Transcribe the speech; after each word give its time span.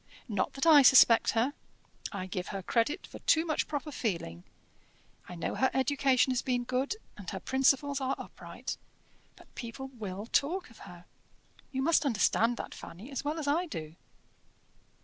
Not 0.27 0.53
that 0.53 0.65
I 0.65 0.81
suspect 0.81 1.33
her 1.37 1.53
I 2.11 2.25
give 2.25 2.47
her 2.47 2.63
credit 2.63 3.05
for 3.05 3.19
too 3.19 3.45
much 3.45 3.67
proper 3.67 3.91
feeling: 3.91 4.43
I 5.29 5.35
know 5.35 5.53
her 5.53 5.69
education 5.75 6.31
has 6.31 6.41
been 6.41 6.63
good, 6.63 6.95
and 7.17 7.29
her 7.29 7.39
principles 7.39 8.01
are 8.01 8.15
upright. 8.17 8.77
But 9.35 9.53
people 9.53 9.89
will 9.89 10.25
talk 10.25 10.71
of 10.71 10.79
her. 10.89 11.05
You 11.71 11.83
must 11.83 12.03
understand 12.03 12.57
that, 12.57 12.73
Fanny, 12.73 13.11
as 13.11 13.23
well 13.23 13.37
as 13.37 13.47
I 13.47 13.67
do." 13.67 13.95